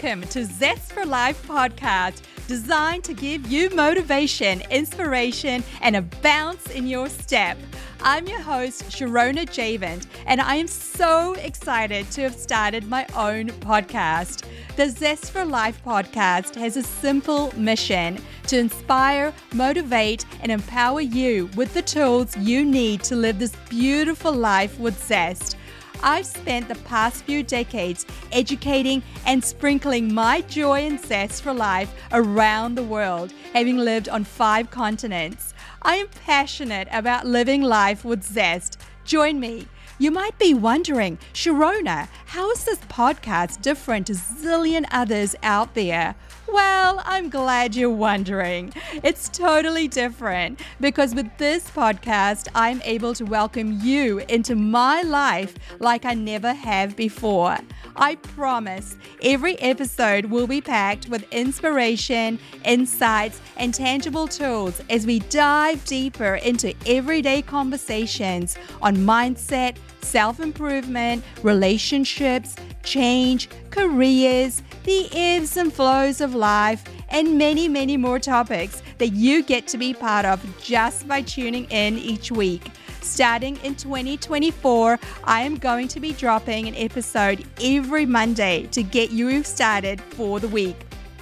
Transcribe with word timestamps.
to 0.00 0.44
Zest 0.44 0.92
for 0.92 1.04
Life 1.04 1.46
podcast, 1.46 2.22
designed 2.48 3.04
to 3.04 3.14
give 3.14 3.50
you 3.50 3.70
motivation, 3.70 4.62
inspiration, 4.70 5.62
and 5.80 5.94
a 5.94 6.02
bounce 6.02 6.70
in 6.70 6.86
your 6.86 7.08
step. 7.08 7.56
I'm 8.02 8.26
your 8.26 8.40
host, 8.40 8.84
Sharona 8.84 9.46
Jayavant, 9.46 10.06
and 10.26 10.40
I 10.40 10.56
am 10.56 10.66
so 10.66 11.34
excited 11.34 12.10
to 12.12 12.22
have 12.22 12.34
started 12.34 12.88
my 12.88 13.06
own 13.14 13.48
podcast. 13.48 14.44
The 14.76 14.88
Zest 14.88 15.30
for 15.30 15.44
Life 15.44 15.80
podcast 15.84 16.56
has 16.56 16.76
a 16.76 16.82
simple 16.82 17.52
mission 17.56 18.18
to 18.48 18.58
inspire, 18.58 19.32
motivate, 19.52 20.24
and 20.40 20.50
empower 20.50 21.00
you 21.00 21.48
with 21.54 21.74
the 21.74 21.82
tools 21.82 22.36
you 22.38 22.64
need 22.64 23.04
to 23.04 23.14
live 23.14 23.38
this 23.38 23.54
beautiful 23.68 24.32
life 24.32 24.78
with 24.80 25.00
zest. 25.06 25.56
I've 26.02 26.26
spent 26.26 26.66
the 26.68 26.74
past 26.74 27.24
few 27.24 27.44
decades 27.44 28.06
educating 28.32 29.02
and 29.24 29.44
sprinkling 29.44 30.12
my 30.12 30.40
joy 30.42 30.80
and 30.80 30.98
zest 30.98 31.42
for 31.42 31.54
life 31.54 31.94
around 32.10 32.74
the 32.74 32.82
world, 32.82 33.32
having 33.52 33.76
lived 33.76 34.08
on 34.08 34.24
five 34.24 34.70
continents. 34.70 35.54
I 35.82 35.96
am 35.96 36.08
passionate 36.24 36.88
about 36.90 37.26
living 37.26 37.62
life 37.62 38.04
with 38.04 38.24
zest. 38.24 38.80
Join 39.04 39.38
me. 39.38 39.68
You 39.98 40.10
might 40.10 40.36
be 40.38 40.54
wondering, 40.54 41.18
Sharona, 41.32 42.08
how 42.26 42.50
is 42.50 42.64
this 42.64 42.80
podcast 42.88 43.62
different 43.62 44.08
to 44.08 44.14
zillion 44.14 44.86
others 44.90 45.36
out 45.44 45.74
there? 45.74 46.16
Well, 46.52 47.00
I'm 47.06 47.30
glad 47.30 47.74
you're 47.74 47.88
wondering. 47.88 48.74
It's 49.02 49.30
totally 49.30 49.88
different 49.88 50.60
because 50.82 51.14
with 51.14 51.30
this 51.38 51.70
podcast, 51.70 52.48
I'm 52.54 52.82
able 52.84 53.14
to 53.14 53.24
welcome 53.24 53.80
you 53.80 54.18
into 54.28 54.54
my 54.54 55.00
life 55.00 55.54
like 55.78 56.04
I 56.04 56.12
never 56.12 56.52
have 56.52 56.94
before. 56.94 57.56
I 57.96 58.16
promise 58.16 58.96
every 59.22 59.58
episode 59.60 60.26
will 60.26 60.46
be 60.46 60.60
packed 60.60 61.08
with 61.08 61.24
inspiration, 61.32 62.38
insights, 62.66 63.40
and 63.56 63.72
tangible 63.72 64.28
tools 64.28 64.82
as 64.90 65.06
we 65.06 65.20
dive 65.20 65.82
deeper 65.86 66.34
into 66.34 66.74
everyday 66.84 67.40
conversations 67.40 68.58
on 68.82 68.96
mindset, 68.96 69.76
self 70.02 70.38
improvement, 70.38 71.24
relationships, 71.42 72.56
change, 72.82 73.48
careers, 73.70 74.62
the 74.84 75.08
ebbs 75.12 75.56
and 75.56 75.72
flows 75.72 76.20
of 76.20 76.34
life, 76.34 76.84
and 77.08 77.38
many, 77.38 77.68
many 77.68 77.96
more 77.96 78.18
topics 78.18 78.82
that 78.98 79.08
you 79.08 79.42
get 79.42 79.66
to 79.68 79.78
be 79.78 79.92
part 79.92 80.24
of 80.24 80.40
just 80.60 81.06
by 81.06 81.22
tuning 81.22 81.64
in 81.66 81.98
each 81.98 82.32
week. 82.32 82.70
Starting 83.00 83.56
in 83.64 83.74
2024, 83.74 84.98
I 85.24 85.42
am 85.42 85.56
going 85.56 85.88
to 85.88 86.00
be 86.00 86.12
dropping 86.12 86.68
an 86.68 86.74
episode 86.76 87.44
every 87.60 88.06
Monday 88.06 88.68
to 88.68 88.82
get 88.82 89.10
you 89.10 89.42
started 89.42 90.00
for 90.00 90.40
the 90.40 90.48
week. 90.48 90.76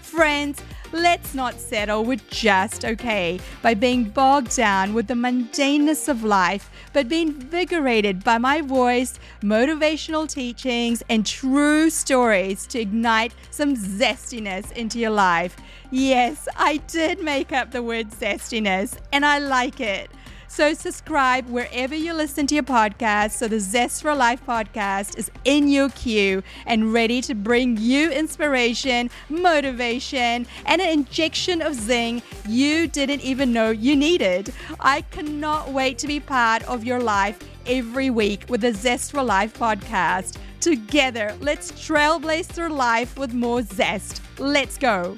Friends, 0.00 0.62
let's 0.94 1.34
not 1.34 1.58
settle 1.58 2.04
with 2.04 2.28
just 2.30 2.84
okay 2.84 3.40
by 3.62 3.74
being 3.74 4.04
bogged 4.04 4.56
down 4.56 4.94
with 4.94 5.08
the 5.08 5.14
mundaneness 5.14 6.08
of 6.08 6.22
life, 6.22 6.70
but 6.92 7.08
be 7.08 7.22
invigorated 7.22 8.22
by 8.22 8.38
my 8.38 8.60
voice, 8.60 9.18
motivational 9.42 10.28
teachings, 10.28 11.02
and 11.08 11.26
true 11.26 11.90
stories 11.90 12.66
to 12.68 12.78
ignite 12.78 13.34
some 13.50 13.74
zestiness 13.74 14.70
into 14.72 15.00
your 15.00 15.10
life. 15.10 15.56
Yes, 15.90 16.48
I 16.56 16.76
did 16.76 17.20
make 17.22 17.52
up 17.52 17.72
the 17.72 17.82
word 17.82 18.10
zestiness, 18.10 18.96
and 19.12 19.26
I 19.26 19.38
like 19.38 19.80
it. 19.80 20.10
So 20.48 20.74
subscribe 20.74 21.48
wherever 21.48 21.94
you 21.94 22.12
listen 22.12 22.46
to 22.48 22.54
your 22.54 22.64
podcast 22.64 23.32
so 23.32 23.48
the 23.48 23.58
Zest 23.60 24.02
for 24.02 24.14
Life 24.14 24.44
podcast 24.46 25.18
is 25.18 25.30
in 25.44 25.68
your 25.68 25.88
queue 25.90 26.42
and 26.66 26.92
ready 26.92 27.20
to 27.22 27.34
bring 27.34 27.76
you 27.76 28.10
inspiration, 28.10 29.10
motivation, 29.28 30.46
and 30.66 30.80
an 30.80 30.88
injection 30.88 31.62
of 31.62 31.74
zing 31.74 32.22
you 32.46 32.86
didn't 32.86 33.22
even 33.22 33.52
know 33.52 33.70
you 33.70 33.96
needed. 33.96 34.52
I 34.80 35.00
cannot 35.02 35.70
wait 35.70 35.98
to 35.98 36.06
be 36.06 36.20
part 36.20 36.62
of 36.64 36.84
your 36.84 37.00
life 37.00 37.38
every 37.66 38.10
week 38.10 38.44
with 38.48 38.60
the 38.60 38.72
Zest 38.72 39.12
for 39.12 39.22
Life 39.22 39.58
podcast. 39.58 40.36
Together, 40.60 41.36
let's 41.40 41.72
trailblaze 41.72 42.46
through 42.46 42.68
life 42.68 43.18
with 43.18 43.34
more 43.34 43.62
zest. 43.62 44.22
Let's 44.38 44.78
go. 44.78 45.16